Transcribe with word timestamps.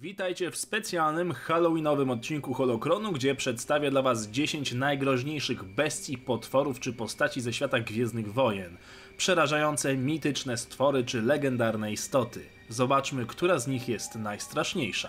Witajcie 0.00 0.50
w 0.50 0.56
specjalnym 0.56 1.32
halloweenowym 1.32 2.10
odcinku 2.10 2.54
Holokronu, 2.54 3.12
gdzie 3.12 3.34
przedstawię 3.34 3.90
dla 3.90 4.02
Was 4.02 4.26
10 4.26 4.72
najgroźniejszych 4.72 5.64
bestii, 5.64 6.18
potworów 6.18 6.80
czy 6.80 6.92
postaci 6.92 7.40
ze 7.40 7.52
świata 7.52 7.80
Gwiezdnych 7.80 8.32
Wojen. 8.32 8.76
Przerażające, 9.16 9.96
mityczne 9.96 10.56
stwory 10.56 11.04
czy 11.04 11.22
legendarne 11.22 11.92
istoty. 11.92 12.40
Zobaczmy, 12.68 13.26
która 13.26 13.58
z 13.58 13.66
nich 13.66 13.88
jest 13.88 14.14
najstraszniejsza. 14.14 15.08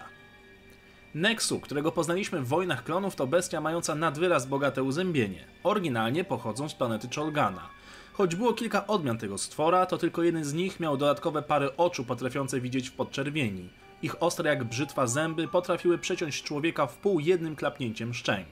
Nexu, 1.16 1.60
którego 1.60 1.92
poznaliśmy 1.92 2.42
w 2.42 2.48
Wojnach 2.48 2.84
Klonów, 2.84 3.16
to 3.16 3.28
bestia 3.28 3.62
mająca 3.62 3.96
nadwyraz 3.96 4.46
bogate 4.46 4.84
uzębienie. 4.84 5.46
Oryginalnie 5.64 6.24
pochodzą 6.24 6.70
z 6.70 6.76
planety 6.76 7.08
Cholgana. 7.16 7.70
Choć 8.14 8.36
było 8.36 8.54
kilka 8.54 8.88
odmian 8.88 9.18
tego 9.18 9.38
stwora, 9.38 9.86
to 9.86 9.98
tylko 9.98 10.24
jeden 10.24 10.44
z 10.44 10.54
nich 10.54 10.80
miał 10.80 10.98
dodatkowe 10.98 11.42
pary 11.42 11.78
oczu 11.78 12.04
potrafiące 12.04 12.62
widzieć 12.62 12.90
w 12.90 12.94
podczerwieni. 12.94 13.70
Ich 14.02 14.24
ostre 14.24 14.50
jak 14.50 14.64
brzytwa 14.64 15.08
zęby 15.08 15.48
potrafiły 15.48 15.98
przeciąć 15.98 16.44
człowieka 16.44 16.88
w 16.88 16.98
pół 16.98 17.20
jednym 17.20 17.56
klapnięciem 17.56 18.14
szczęk. 18.14 18.48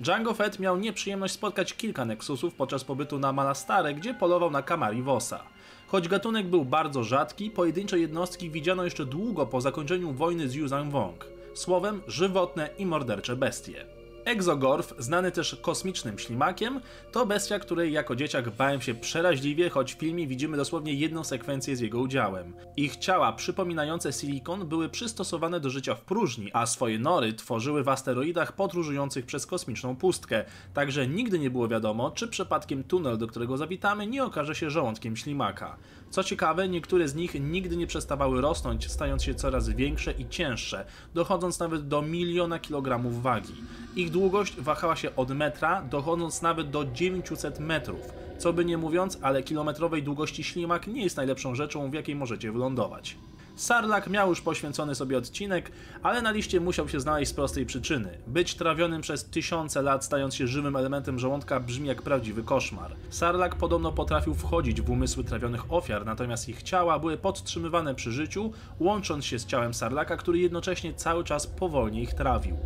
Django 0.00 0.34
Fett 0.34 0.58
miał 0.58 0.78
nieprzyjemność 0.78 1.34
spotkać 1.34 1.74
kilka 1.74 2.04
Nexusów 2.04 2.54
podczas 2.54 2.84
pobytu 2.84 3.18
na 3.18 3.32
Malastare, 3.32 3.94
gdzie 3.94 4.14
polował 4.14 4.50
na 4.50 4.62
Kamari 4.62 5.02
Vosa. 5.02 5.42
Choć 5.86 6.08
gatunek 6.08 6.46
był 6.46 6.64
bardzo 6.64 7.04
rzadki, 7.04 7.50
pojedyncze 7.50 7.98
jednostki 7.98 8.50
widziano 8.50 8.84
jeszcze 8.84 9.06
długo 9.06 9.46
po 9.46 9.60
zakończeniu 9.60 10.12
wojny 10.12 10.48
z 10.48 10.54
Yuzhan 10.54 10.90
Wong. 10.90 11.26
Słowem, 11.54 12.02
żywotne 12.06 12.68
i 12.78 12.86
mordercze 12.86 13.36
bestie. 13.36 14.01
Exogorf, 14.24 14.94
znany 14.98 15.32
też 15.32 15.56
kosmicznym 15.62 16.18
ślimakiem, 16.18 16.80
to 17.12 17.26
bestia, 17.26 17.58
której 17.58 17.92
jako 17.92 18.16
dzieciak 18.16 18.50
bałem 18.50 18.80
się 18.80 18.94
przeraźliwie, 18.94 19.70
choć 19.70 19.94
w 19.94 19.98
filmie 19.98 20.26
widzimy 20.26 20.56
dosłownie 20.56 20.94
jedną 20.94 21.24
sekwencję 21.24 21.76
z 21.76 21.80
jego 21.80 22.00
udziałem. 22.00 22.54
Ich 22.76 22.96
ciała, 22.96 23.32
przypominające 23.32 24.12
silikon, 24.12 24.68
były 24.68 24.88
przystosowane 24.88 25.60
do 25.60 25.70
życia 25.70 25.94
w 25.94 26.00
próżni, 26.00 26.50
a 26.52 26.66
swoje 26.66 26.98
nory 26.98 27.32
tworzyły 27.32 27.82
w 27.82 27.88
asteroidach 27.88 28.52
podróżujących 28.52 29.26
przez 29.26 29.46
kosmiczną 29.46 29.96
pustkę, 29.96 30.44
także 30.74 31.08
nigdy 31.08 31.38
nie 31.38 31.50
było 31.50 31.68
wiadomo, 31.68 32.10
czy 32.10 32.28
przypadkiem 32.28 32.84
tunel, 32.84 33.18
do 33.18 33.26
którego 33.26 33.56
zawitamy, 33.56 34.06
nie 34.06 34.24
okaże 34.24 34.54
się 34.54 34.70
żołądkiem 34.70 35.16
ślimaka. 35.16 35.76
Co 36.10 36.24
ciekawe, 36.24 36.68
niektóre 36.68 37.08
z 37.08 37.14
nich 37.14 37.40
nigdy 37.40 37.76
nie 37.76 37.86
przestawały 37.86 38.40
rosnąć, 38.40 38.90
stając 38.90 39.24
się 39.24 39.34
coraz 39.34 39.68
większe 39.68 40.12
i 40.12 40.28
cięższe, 40.28 40.84
dochodząc 41.14 41.58
nawet 41.58 41.88
do 41.88 42.02
miliona 42.02 42.58
kilogramów 42.58 43.22
wagi. 43.22 43.54
Ich 43.96 44.10
długość 44.12 44.60
wahała 44.60 44.96
się 44.96 45.16
od 45.16 45.30
metra, 45.30 45.82
dochodząc 45.82 46.42
nawet 46.42 46.70
do 46.70 46.84
900 46.84 47.58
metrów. 47.58 48.00
Co 48.38 48.52
by 48.52 48.64
nie 48.64 48.78
mówiąc, 48.78 49.18
ale 49.22 49.42
kilometrowej 49.42 50.02
długości 50.02 50.44
ślimak 50.44 50.86
nie 50.86 51.02
jest 51.02 51.16
najlepszą 51.16 51.54
rzeczą, 51.54 51.90
w 51.90 51.94
jakiej 51.94 52.14
możecie 52.14 52.52
wylądować. 52.52 53.16
Sarlak 53.56 54.10
miał 54.10 54.28
już 54.28 54.40
poświęcony 54.40 54.94
sobie 54.94 55.18
odcinek, 55.18 55.72
ale 56.02 56.22
na 56.22 56.30
liście 56.30 56.60
musiał 56.60 56.88
się 56.88 57.00
znaleźć 57.00 57.30
z 57.30 57.34
prostej 57.34 57.66
przyczyny. 57.66 58.18
Być 58.26 58.54
trawionym 58.54 59.00
przez 59.02 59.24
tysiące 59.24 59.82
lat, 59.82 60.04
stając 60.04 60.34
się 60.34 60.46
żywym 60.46 60.76
elementem 60.76 61.18
żołądka, 61.18 61.60
brzmi 61.60 61.88
jak 61.88 62.02
prawdziwy 62.02 62.42
koszmar. 62.42 62.96
Sarlak 63.10 63.56
podobno 63.56 63.92
potrafił 63.92 64.34
wchodzić 64.34 64.80
w 64.80 64.90
umysły 64.90 65.24
trawionych 65.24 65.72
ofiar, 65.72 66.06
natomiast 66.06 66.48
ich 66.48 66.62
ciała 66.62 66.98
były 66.98 67.16
podtrzymywane 67.16 67.94
przy 67.94 68.12
życiu, 68.12 68.52
łącząc 68.80 69.24
się 69.24 69.38
z 69.38 69.46
ciałem 69.46 69.74
Sarlaka, 69.74 70.16
który 70.16 70.38
jednocześnie 70.38 70.94
cały 70.94 71.24
czas 71.24 71.46
powolnie 71.46 72.02
ich 72.02 72.14
trawił. 72.14 72.56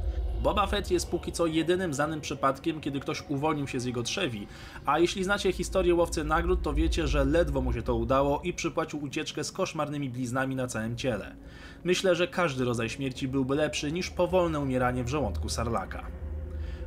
Boba 0.46 0.66
Fett 0.66 0.90
jest 0.90 1.10
póki 1.10 1.32
co 1.32 1.46
jedynym 1.46 1.94
znanym 1.94 2.20
przypadkiem, 2.20 2.80
kiedy 2.80 3.00
ktoś 3.00 3.24
uwolnił 3.28 3.68
się 3.68 3.80
z 3.80 3.84
jego 3.84 4.02
trzewi, 4.02 4.46
a 4.84 4.98
jeśli 4.98 5.24
znacie 5.24 5.52
historię 5.52 5.94
łowcy 5.94 6.24
nagród, 6.24 6.62
to 6.62 6.74
wiecie, 6.74 7.06
że 7.06 7.24
ledwo 7.24 7.60
mu 7.60 7.72
się 7.72 7.82
to 7.82 7.94
udało 7.94 8.40
i 8.44 8.52
przypłacił 8.52 9.02
ucieczkę 9.02 9.44
z 9.44 9.52
koszmarnymi 9.52 10.10
bliznami 10.10 10.56
na 10.56 10.66
całym 10.66 10.96
ciele. 10.96 11.36
Myślę, 11.84 12.14
że 12.14 12.28
każdy 12.28 12.64
rodzaj 12.64 12.88
śmierci 12.88 13.28
byłby 13.28 13.54
lepszy 13.54 13.92
niż 13.92 14.10
powolne 14.10 14.60
umieranie 14.60 15.04
w 15.04 15.08
żołądku 15.08 15.48
Sarlaka. 15.48 16.06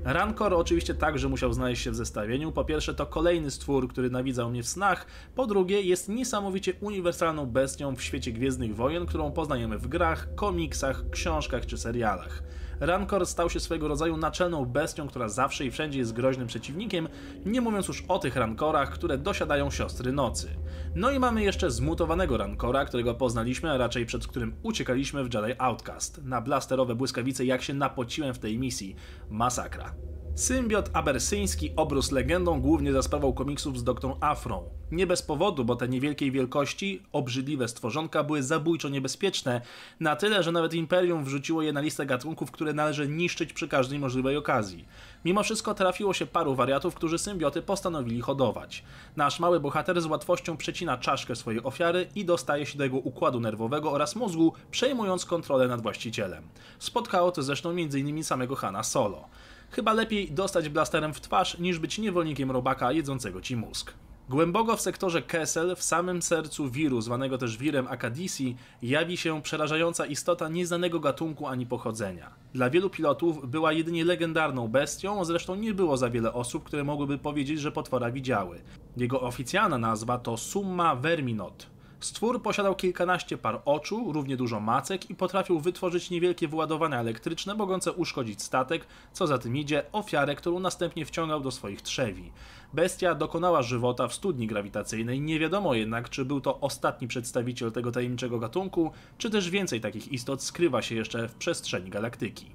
Rancor 0.03 0.53
oczywiście 0.53 0.93
także 0.95 1.29
musiał 1.29 1.53
znaleźć 1.53 1.83
się 1.83 1.91
w 1.91 1.95
zestawieniu. 1.95 2.51
Po 2.51 2.65
pierwsze, 2.65 2.93
to 2.93 3.05
kolejny 3.05 3.51
stwór, 3.51 3.87
który 3.87 4.09
nawidzał 4.09 4.49
mnie 4.49 4.63
w 4.63 4.67
snach. 4.67 5.05
Po 5.35 5.47
drugie, 5.47 5.81
jest 5.81 6.09
niesamowicie 6.09 6.73
uniwersalną 6.81 7.45
bestią 7.45 7.95
w 7.95 8.01
świecie 8.01 8.31
Gwiezdnych 8.31 8.75
Wojen, 8.75 9.05
którą 9.05 9.31
poznajemy 9.31 9.77
w 9.77 9.87
grach, 9.87 10.35
komiksach, 10.35 11.09
książkach 11.09 11.65
czy 11.65 11.77
serialach. 11.77 12.43
Rancor 12.79 13.25
stał 13.25 13.49
się 13.49 13.59
swego 13.59 13.87
rodzaju 13.87 14.17
naczelną 14.17 14.65
bestią, 14.65 15.07
która 15.07 15.29
zawsze 15.29 15.65
i 15.65 15.71
wszędzie 15.71 15.99
jest 15.99 16.13
groźnym 16.13 16.47
przeciwnikiem, 16.47 17.07
nie 17.45 17.61
mówiąc 17.61 17.87
już 17.87 18.03
o 18.07 18.19
tych 18.19 18.35
Rancorach, 18.35 18.89
które 18.89 19.17
dosiadają 19.17 19.71
siostry 19.71 20.11
nocy. 20.11 20.49
No 20.95 21.11
i 21.11 21.19
mamy 21.19 21.43
jeszcze 21.43 21.71
zmutowanego 21.71 22.37
Rancora, 22.37 22.85
którego 22.85 23.13
poznaliśmy, 23.13 23.71
a 23.71 23.77
raczej 23.77 24.05
przed 24.05 24.27
którym 24.27 24.55
uciekaliśmy 24.63 25.23
w 25.23 25.33
Jedi 25.33 25.53
Outcast. 25.57 26.23
Na 26.23 26.41
blasterowe 26.41 26.95
błyskawice 26.95 27.45
jak 27.45 27.61
się 27.61 27.73
napociłem 27.73 28.33
w 28.33 28.39
tej 28.39 28.59
misji. 28.59 28.95
Masakra. 29.29 29.93
Symbiot 30.35 30.89
abersyński 30.93 31.71
obrósł 31.75 32.15
legendą 32.15 32.61
głównie 32.61 32.93
za 32.93 33.01
sprawą 33.01 33.33
komiksów 33.33 33.79
z 33.79 33.83
Dr. 33.83 34.11
Afrą. 34.21 34.63
Nie 34.91 35.07
bez 35.07 35.21
powodu, 35.21 35.65
bo 35.65 35.75
te 35.75 35.87
niewielkiej 35.87 36.31
wielkości, 36.31 37.03
obrzydliwe 37.11 37.67
stworzonka 37.67 38.23
były 38.23 38.43
zabójczo 38.43 38.89
niebezpieczne, 38.89 39.61
na 39.99 40.15
tyle, 40.15 40.43
że 40.43 40.51
nawet 40.51 40.73
Imperium 40.73 41.23
wrzuciło 41.23 41.61
je 41.61 41.73
na 41.73 41.81
listę 41.81 42.05
gatunków, 42.05 42.51
które 42.51 42.73
należy 42.73 43.07
niszczyć 43.07 43.53
przy 43.53 43.67
każdej 43.67 43.99
możliwej 43.99 44.37
okazji. 44.37 44.85
Mimo 45.25 45.43
wszystko 45.43 45.73
trafiło 45.73 46.13
się 46.13 46.25
paru 46.25 46.55
wariatów, 46.55 46.95
którzy 46.95 47.17
symbioty 47.17 47.61
postanowili 47.61 48.21
hodować. 48.21 48.83
Nasz 49.15 49.39
mały 49.39 49.59
bohater 49.59 50.01
z 50.01 50.05
łatwością 50.05 50.57
przecina 50.57 50.97
czaszkę 50.97 51.35
swojej 51.35 51.63
ofiary 51.63 52.07
i 52.15 52.25
dostaje 52.25 52.65
się 52.65 52.77
do 52.77 52.83
jego 52.83 52.97
układu 52.97 53.39
nerwowego 53.39 53.91
oraz 53.91 54.15
mózgu, 54.15 54.53
przejmując 54.71 55.25
kontrolę 55.25 55.67
nad 55.67 55.81
właścicielem. 55.81 56.43
Spotkało 56.79 57.31
to 57.31 57.43
zresztą 57.43 57.69
m.in. 57.69 58.23
samego 58.23 58.55
Hana 58.55 58.83
Solo. 58.83 59.25
Chyba 59.71 59.93
lepiej 59.93 60.31
dostać 60.31 60.69
blasterem 60.69 61.13
w 61.13 61.21
twarz, 61.21 61.59
niż 61.59 61.79
być 61.79 61.97
niewolnikiem 61.97 62.51
robaka 62.51 62.91
jedzącego 62.91 63.41
ci 63.41 63.55
mózg. 63.55 63.93
Głęboko 64.29 64.75
w 64.77 64.81
sektorze 64.81 65.21
Kessel, 65.21 65.75
w 65.75 65.83
samym 65.83 66.21
sercu 66.21 66.69
wiru, 66.69 67.01
zwanego 67.01 67.37
też 67.37 67.57
wirem 67.57 67.87
Akadisi, 67.87 68.55
jawi 68.81 69.17
się 69.17 69.41
przerażająca 69.41 70.05
istota 70.05 70.49
nieznanego 70.49 70.99
gatunku 70.99 71.47
ani 71.47 71.65
pochodzenia. 71.65 72.31
Dla 72.53 72.69
wielu 72.69 72.89
pilotów 72.89 73.49
była 73.49 73.73
jedynie 73.73 74.05
legendarną 74.05 74.67
bestią, 74.67 75.25
zresztą 75.25 75.55
nie 75.55 75.73
było 75.73 75.97
za 75.97 76.09
wiele 76.09 76.33
osób, 76.33 76.63
które 76.63 76.83
mogłyby 76.83 77.17
powiedzieć, 77.17 77.59
że 77.59 77.71
potwora 77.71 78.11
widziały. 78.11 78.61
Jego 78.97 79.21
oficjalna 79.21 79.77
nazwa 79.77 80.17
to 80.17 80.37
Summa 80.37 80.95
Verminot, 80.95 81.67
Stwór 81.99 82.41
posiadał 82.41 82.75
kilkanaście 82.75 83.37
par 83.37 83.61
oczu, 83.65 84.13
równie 84.13 84.37
dużo 84.37 84.59
macek 84.59 85.09
i 85.09 85.15
potrafił 85.15 85.59
wytworzyć 85.59 86.09
niewielkie 86.09 86.47
wyładowania 86.47 86.99
elektryczne 86.99 87.55
mogące 87.55 87.91
uszkodzić 87.91 88.41
statek, 88.41 88.87
co 89.13 89.27
za 89.27 89.37
tym 89.37 89.57
idzie, 89.57 89.83
ofiarę, 89.91 90.35
którą 90.35 90.59
następnie 90.59 91.05
wciągał 91.05 91.41
do 91.41 91.51
swoich 91.51 91.81
trzewi. 91.81 92.31
Bestia 92.73 93.15
dokonała 93.15 93.61
żywota 93.61 94.07
w 94.07 94.13
studni 94.13 94.47
grawitacyjnej, 94.47 95.21
nie 95.21 95.39
wiadomo 95.39 95.73
jednak, 95.73 96.09
czy 96.09 96.25
był 96.25 96.41
to 96.41 96.59
ostatni 96.59 97.07
przedstawiciel 97.07 97.71
tego 97.71 97.91
tajemniczego 97.91 98.39
gatunku, 98.39 98.91
czy 99.17 99.29
też 99.29 99.49
więcej 99.49 99.81
takich 99.81 100.11
istot 100.11 100.43
skrywa 100.43 100.81
się 100.81 100.95
jeszcze 100.95 101.27
w 101.27 101.35
przestrzeni 101.35 101.89
galaktyki. 101.89 102.51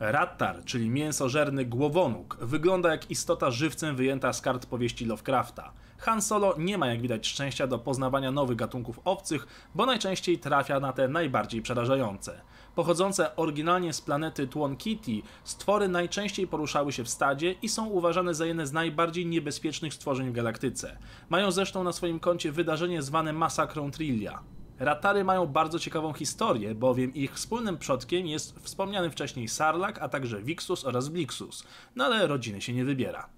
Rattar, 0.00 0.64
czyli 0.64 0.90
mięsożerny 0.90 1.64
głowonóg, 1.64 2.36
wygląda 2.40 2.90
jak 2.90 3.10
istota 3.10 3.50
żywcem 3.50 3.96
wyjęta 3.96 4.32
z 4.32 4.40
kart 4.40 4.66
powieści 4.66 5.04
Lovecrafta. 5.04 5.72
Han 5.98 6.22
Solo 6.22 6.54
nie 6.58 6.78
ma 6.78 6.86
jak 6.86 7.00
widać 7.00 7.26
szczęścia 7.26 7.66
do 7.66 7.78
poznawania 7.78 8.30
nowych 8.30 8.56
gatunków 8.56 9.00
obcych, 9.04 9.46
bo 9.74 9.86
najczęściej 9.86 10.38
trafia 10.38 10.80
na 10.80 10.92
te 10.92 11.08
najbardziej 11.08 11.62
przerażające. 11.62 12.40
Pochodzące 12.74 13.36
oryginalnie 13.36 13.92
z 13.92 14.00
planety 14.00 14.46
Tuon 14.46 14.76
Kitty, 14.76 15.22
stwory 15.44 15.88
najczęściej 15.88 16.46
poruszały 16.46 16.92
się 16.92 17.04
w 17.04 17.08
stadzie 17.08 17.52
i 17.52 17.68
są 17.68 17.86
uważane 17.86 18.34
za 18.34 18.46
jedne 18.46 18.66
z 18.66 18.72
najbardziej 18.72 19.26
niebezpiecznych 19.26 19.94
stworzeń 19.94 20.30
w 20.30 20.32
galaktyce. 20.32 20.98
Mają 21.28 21.50
zresztą 21.50 21.84
na 21.84 21.92
swoim 21.92 22.20
koncie 22.20 22.52
wydarzenie 22.52 23.02
zwane 23.02 23.32
Masakrą 23.32 23.90
Trillia. 23.90 24.42
Ratary 24.78 25.24
mają 25.24 25.46
bardzo 25.46 25.78
ciekawą 25.78 26.12
historię, 26.12 26.74
bowiem 26.74 27.14
ich 27.14 27.34
wspólnym 27.34 27.78
przodkiem 27.78 28.26
jest 28.26 28.58
wspomniany 28.58 29.10
wcześniej 29.10 29.48
Sarlak, 29.48 29.98
a 29.98 30.08
także 30.08 30.42
Vixus 30.42 30.84
oraz 30.84 31.08
Blixus, 31.08 31.64
no 31.96 32.04
ale 32.04 32.26
rodziny 32.26 32.60
się 32.60 32.72
nie 32.72 32.84
wybiera. 32.84 33.37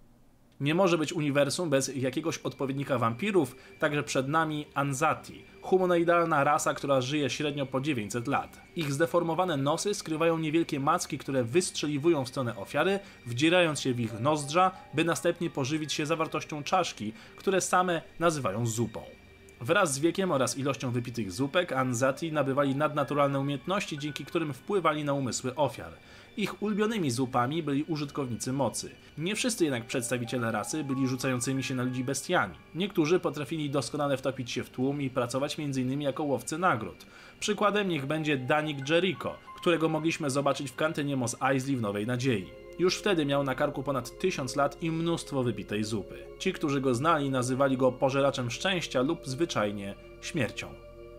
Nie 0.60 0.74
może 0.74 0.98
być 0.98 1.12
uniwersum 1.12 1.70
bez 1.70 1.96
jakiegoś 1.96 2.38
odpowiednika 2.38 2.98
wampirów, 2.98 3.56
także 3.78 4.02
przed 4.02 4.28
nami 4.28 4.66
Anzati, 4.74 5.44
humanoidalna 5.62 6.44
rasa, 6.44 6.74
która 6.74 7.00
żyje 7.00 7.30
średnio 7.30 7.66
po 7.66 7.80
900 7.80 8.28
lat. 8.28 8.60
Ich 8.76 8.92
zdeformowane 8.92 9.56
nosy 9.56 9.94
skrywają 9.94 10.38
niewielkie 10.38 10.80
macki, 10.80 11.18
które 11.18 11.44
wystrzeliwują 11.44 12.24
w 12.24 12.28
stronę 12.28 12.56
ofiary, 12.56 13.00
wdzierając 13.26 13.80
się 13.80 13.94
w 13.94 14.00
ich 14.00 14.20
nozdrza, 14.20 14.70
by 14.94 15.04
następnie 15.04 15.50
pożywić 15.50 15.92
się 15.92 16.06
zawartością 16.06 16.62
czaszki, 16.62 17.12
które 17.36 17.60
same 17.60 18.02
nazywają 18.18 18.66
zupą. 18.66 19.19
Wraz 19.60 19.94
z 19.94 19.98
wiekiem 19.98 20.30
oraz 20.30 20.58
ilością 20.58 20.90
wypitych 20.90 21.32
zupek, 21.32 21.72
Anzati 21.72 22.32
nabywali 22.32 22.74
nadnaturalne 22.74 23.40
umiejętności, 23.40 23.98
dzięki 23.98 24.24
którym 24.24 24.52
wpływali 24.52 25.04
na 25.04 25.12
umysły 25.12 25.54
ofiar. 25.54 25.92
Ich 26.36 26.62
ulubionymi 26.62 27.10
zupami 27.10 27.62
byli 27.62 27.84
użytkownicy 27.84 28.52
mocy. 28.52 28.90
Nie 29.18 29.36
wszyscy 29.36 29.64
jednak 29.64 29.86
przedstawiciele 29.86 30.52
rasy 30.52 30.84
byli 30.84 31.08
rzucającymi 31.08 31.62
się 31.62 31.74
na 31.74 31.82
ludzi 31.82 32.04
bestiami. 32.04 32.54
Niektórzy 32.74 33.20
potrafili 33.20 33.70
doskonale 33.70 34.16
wtopić 34.16 34.50
się 34.50 34.64
w 34.64 34.70
tłum 34.70 35.02
i 35.02 35.10
pracować 35.10 35.58
m.in. 35.58 36.00
jako 36.00 36.24
łowcy 36.24 36.58
nagród. 36.58 37.06
Przykładem 37.40 37.88
niech 37.88 38.06
będzie 38.06 38.38
Danik 38.38 38.88
Jericho, 38.88 39.34
którego 39.56 39.88
mogliśmy 39.88 40.30
zobaczyć 40.30 40.70
w 40.70 40.76
kantynie 40.76 41.16
Mos 41.16 41.36
Eisley 41.42 41.76
w 41.76 41.80
Nowej 41.80 42.06
Nadziei. 42.06 42.59
Już 42.80 42.96
wtedy 42.96 43.26
miał 43.26 43.44
na 43.44 43.54
karku 43.54 43.82
ponad 43.82 44.18
tysiąc 44.18 44.56
lat 44.56 44.82
i 44.82 44.90
mnóstwo 44.90 45.42
wypitej 45.42 45.84
zupy. 45.84 46.18
Ci, 46.38 46.52
którzy 46.52 46.80
go 46.80 46.94
znali, 46.94 47.30
nazywali 47.30 47.76
go 47.76 47.92
pożeraczem 47.92 48.50
szczęścia 48.50 49.02
lub 49.02 49.26
zwyczajnie 49.26 49.94
śmiercią. 50.20 50.68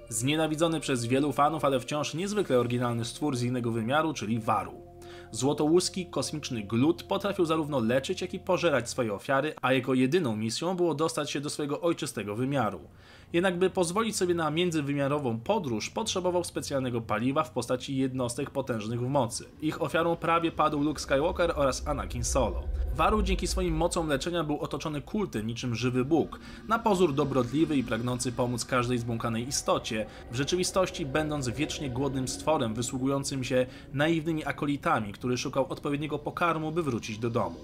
Znienawidzony 0.10 0.80
przez 0.80 1.06
wielu 1.06 1.32
fanów, 1.32 1.66
ale 1.66 1.80
wciąż 1.80 2.14
niezwykle 2.14 2.60
oryginalny 2.60 3.06
stwór 3.06 3.38
z 3.38 3.44
innego 3.44 3.72
wymiaru, 3.72 4.14
czyli 4.14 4.40
Waru. 4.40 4.81
Złotołuski 5.32 6.06
kosmiczny 6.06 6.64
glut 6.64 7.04
potrafił 7.04 7.46
zarówno 7.46 7.80
leczyć, 7.80 8.22
jak 8.22 8.34
i 8.34 8.40
pożerać 8.40 8.90
swoje 8.90 9.14
ofiary, 9.14 9.54
a 9.62 9.74
jego 9.74 9.94
jedyną 9.94 10.36
misją 10.36 10.76
było 10.76 10.96
dostać 10.96 11.32
się 11.32 11.42
do 11.42 11.50
swojego 11.50 11.82
ojczystego 11.82 12.36
wymiaru. 12.36 12.80
Jednak 13.34 13.60
by 13.60 13.70
pozwolić 13.70 14.16
sobie 14.16 14.34
na 14.34 14.52
międzywymiarową 14.52 15.40
podróż, 15.40 15.90
potrzebował 15.90 16.44
specjalnego 16.44 17.02
paliwa 17.02 17.44
w 17.44 17.52
postaci 17.52 17.98
jednostek 17.98 18.50
potężnych 18.50 19.02
w 19.02 19.08
mocy. 19.08 19.46
Ich 19.62 19.82
ofiarą 19.82 20.16
prawie 20.16 20.52
padł 20.52 20.84
Luke 20.84 21.00
Skywalker 21.00 21.54
oraz 21.56 21.88
Anakin 21.88 22.24
Solo. 22.24 22.64
Waru 22.96 23.24
dzięki 23.24 23.48
swoim 23.48 23.76
mocom 23.76 24.08
leczenia 24.08 24.44
był 24.44 24.60
otoczony 24.60 25.02
kultem 25.02 25.48
niczym 25.48 25.76
żywy 25.76 26.06
Bóg, 26.06 26.40
na 26.68 26.80
pozór 26.80 27.14
dobrodliwy 27.14 27.78
i 27.78 27.84
pragnący 27.84 28.32
pomóc 28.32 28.66
każdej 28.66 28.98
zbłąkanej 28.98 29.48
istocie, 29.48 30.06
w 30.32 30.36
rzeczywistości 30.36 31.06
będąc 31.06 31.50
wiecznie 31.50 31.90
głodnym 31.90 32.28
stworem 32.28 32.74
wysługującym 32.74 33.44
się 33.44 33.66
naiwnymi 33.94 34.46
akolitami, 34.46 35.14
który 35.22 35.38
szukał 35.38 35.66
odpowiedniego 35.70 36.20
pokarmu, 36.20 36.72
by 36.72 36.84
wrócić 36.84 37.18
do 37.18 37.30
domu. 37.30 37.60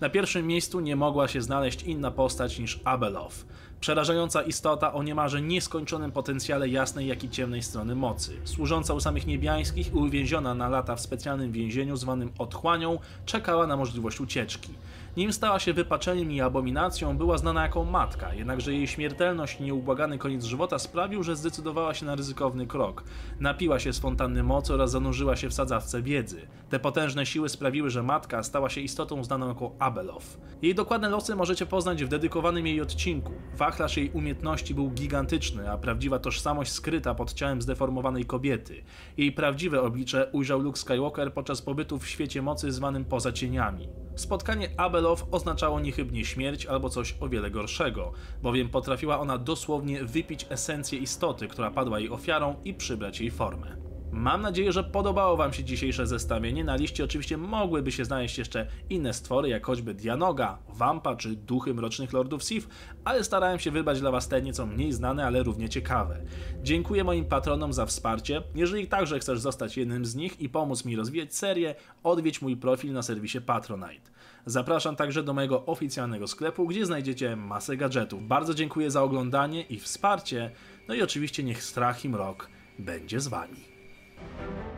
Na 0.00 0.10
pierwszym 0.10 0.46
miejscu 0.46 0.80
nie 0.80 0.96
mogła 0.96 1.28
się 1.28 1.42
znaleźć 1.42 1.82
inna 1.82 2.10
postać 2.10 2.58
niż 2.58 2.80
Abeloth. 2.84 3.36
Przerażająca 3.80 4.42
istota 4.42 4.92
o 4.92 5.02
niemalże 5.02 5.42
nieskończonym 5.42 6.12
potencjale 6.12 6.68
jasnej 6.68 7.06
jak 7.06 7.24
i 7.24 7.30
ciemnej 7.30 7.62
strony 7.62 7.94
mocy. 7.94 8.36
Służąca 8.44 8.94
u 8.94 9.00
samych 9.00 9.26
niebiańskich 9.26 9.94
i 9.94 9.96
uwięziona 9.96 10.54
na 10.54 10.68
lata 10.68 10.96
w 10.96 11.00
specjalnym 11.00 11.52
więzieniu 11.52 11.96
zwanym 11.96 12.32
otchłanią, 12.38 12.98
czekała 13.26 13.66
na 13.66 13.76
możliwość 13.76 14.20
ucieczki. 14.20 14.74
Nim 15.16 15.32
stała 15.32 15.58
się 15.58 15.72
wypaczeniem 15.72 16.32
i 16.32 16.40
abominacją, 16.40 17.16
była 17.16 17.38
znana 17.38 17.62
jako 17.62 17.84
matka, 17.84 18.34
jednakże 18.34 18.72
jej 18.72 18.86
śmiertelność 18.86 19.60
i 19.60 19.62
nieubłagany 19.62 20.18
koniec 20.18 20.44
żywota 20.44 20.78
sprawił, 20.78 21.22
że 21.22 21.36
zdecydowała 21.36 21.94
się 21.94 22.06
na 22.06 22.14
ryzykowny 22.14 22.66
krok. 22.66 23.04
Napiła 23.40 23.78
się 23.78 23.92
z 23.92 23.98
fontanny 23.98 24.42
mocy 24.42 24.74
oraz 24.74 24.90
zanurzyła 24.90 25.36
się 25.36 25.48
w 25.48 25.54
sadzawce 25.54 26.02
wiedzy. 26.02 26.46
Te 26.70 26.80
potężne 26.80 27.26
siły 27.26 27.48
sprawiły, 27.48 27.90
że 27.90 28.02
matka 28.02 28.42
stała 28.42 28.68
się 28.68 28.80
istotą 28.80 29.24
znaną 29.24 29.48
jako 29.48 29.72
Abeloth. 29.78 30.26
Jej 30.62 30.74
dokładne 30.74 31.08
losy 31.08 31.36
możecie 31.36 31.66
poznać 31.66 32.04
w 32.04 32.08
dedykowanym 32.08 32.66
jej 32.66 32.80
odcinku. 32.80 33.32
Wachlarz 33.64 33.96
jej 33.96 34.10
umiejętności 34.10 34.74
był 34.74 34.90
gigantyczny, 34.90 35.70
a 35.70 35.78
prawdziwa 35.78 36.18
tożsamość 36.18 36.72
skryta 36.72 37.14
pod 37.14 37.32
ciałem 37.32 37.62
zdeformowanej 37.62 38.24
kobiety. 38.24 38.82
Jej 39.16 39.32
prawdziwe 39.32 39.82
oblicze 39.82 40.30
ujrzał 40.32 40.60
Luke 40.60 40.78
Skywalker 40.78 41.32
podczas 41.32 41.62
pobytu 41.62 41.98
w 41.98 42.08
świecie 42.08 42.42
mocy 42.42 42.72
zwanym 42.72 43.04
poza 43.04 43.32
cieniami. 43.32 43.88
Spotkanie 44.16 44.68
Abeloth 44.76 45.24
oznaczało 45.30 45.80
niechybnie 45.80 46.24
śmierć 46.24 46.66
albo 46.66 46.88
coś 46.88 47.16
o 47.20 47.28
wiele 47.28 47.50
gorszego, 47.50 48.12
bowiem 48.42 48.68
potrafiła 48.68 49.20
ona 49.20 49.38
dosłownie 49.38 50.04
wypić 50.04 50.46
esencję 50.50 50.98
istoty, 50.98 51.48
która 51.48 51.70
padła 51.70 52.00
jej 52.00 52.10
ofiarą 52.10 52.56
i 52.64 52.74
przybrać 52.74 53.20
jej 53.20 53.30
formę. 53.30 53.83
Mam 54.14 54.42
nadzieję, 54.42 54.72
że 54.72 54.84
podobało 54.84 55.36
Wam 55.36 55.52
się 55.52 55.64
dzisiejsze 55.64 56.06
zestawienie. 56.06 56.64
Na 56.64 56.76
liście 56.76 57.04
oczywiście 57.04 57.36
mogłyby 57.36 57.92
się 57.92 58.04
znaleźć 58.04 58.38
jeszcze 58.38 58.66
inne 58.90 59.12
stwory, 59.12 59.48
jak 59.48 59.66
choćby 59.66 59.94
Dianoga, 59.94 60.58
Wampa 60.68 61.16
czy 61.16 61.36
duchy 61.36 61.74
mrocznych 61.74 62.12
Lordów 62.12 62.44
Sith, 62.44 62.68
ale 63.04 63.24
starałem 63.24 63.58
się 63.58 63.70
wybrać 63.70 64.00
dla 64.00 64.10
Was 64.10 64.28
te 64.28 64.42
nieco 64.42 64.66
mniej 64.66 64.92
znane, 64.92 65.26
ale 65.26 65.42
równie 65.42 65.68
ciekawe. 65.68 66.20
Dziękuję 66.62 67.04
moim 67.04 67.24
patronom 67.24 67.72
za 67.72 67.86
wsparcie. 67.86 68.42
Jeżeli 68.54 68.86
także 68.86 69.18
chcesz 69.18 69.40
zostać 69.40 69.76
jednym 69.76 70.04
z 70.04 70.14
nich 70.14 70.40
i 70.40 70.48
pomóc 70.48 70.84
mi 70.84 70.96
rozwijać 70.96 71.34
serię, 71.34 71.74
odwiedź 72.02 72.42
mój 72.42 72.56
profil 72.56 72.92
na 72.92 73.02
serwisie 73.02 73.40
Patronite. 73.40 74.10
Zapraszam 74.46 74.96
także 74.96 75.22
do 75.22 75.34
mojego 75.34 75.66
oficjalnego 75.66 76.26
sklepu, 76.26 76.66
gdzie 76.66 76.86
znajdziecie 76.86 77.36
masę 77.36 77.76
gadżetów. 77.76 78.26
Bardzo 78.28 78.54
dziękuję 78.54 78.90
za 78.90 79.02
oglądanie 79.02 79.62
i 79.62 79.78
wsparcie, 79.78 80.50
no 80.88 80.94
i 80.94 81.02
oczywiście 81.02 81.42
niech 81.42 81.62
strach 81.62 82.04
i 82.04 82.08
mrok 82.08 82.48
będzie 82.78 83.20
z 83.20 83.28
Wami. 83.28 83.73
Bye. 84.18 84.73